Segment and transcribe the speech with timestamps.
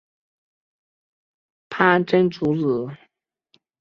[1.69, 2.97] 潘珍族子。